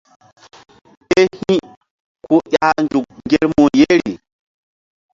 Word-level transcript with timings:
Ke 1.09 1.21
hi̧ 1.39 1.59
ku 2.25 2.35
ƴah 2.51 2.73
nzuk 2.83 3.07
ŋgermu 3.23 3.65
yeri. 3.79 4.13